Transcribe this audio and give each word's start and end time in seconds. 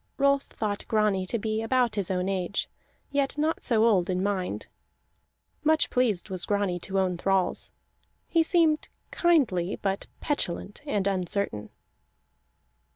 Rolf 0.17 0.41
thought 0.45 0.83
Grani 0.87 1.27
to 1.27 1.37
be 1.37 1.61
about 1.61 1.93
his 1.93 2.09
age, 2.09 2.67
yet 3.11 3.37
not 3.37 3.61
so 3.61 3.85
old 3.85 4.09
in 4.09 4.23
mind. 4.23 4.65
Much 5.63 5.91
pleased 5.91 6.27
was 6.31 6.47
Grani 6.47 6.79
to 6.79 6.97
own 6.99 7.17
thralls. 7.19 7.69
He 8.27 8.41
seemed 8.41 8.89
kindly, 9.11 9.75
but 9.79 10.07
petulant 10.19 10.81
and 10.87 11.05
uncertain. 11.05 11.69